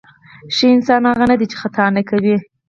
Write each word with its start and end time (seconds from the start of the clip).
ښه 0.55 0.67
انسان 0.75 1.01
هغه 1.11 1.25
نه 1.31 1.35
دی 1.39 1.45
چې 1.51 1.55
خطا 1.61 1.85
نه 1.97 2.01
کوي. 2.09 2.35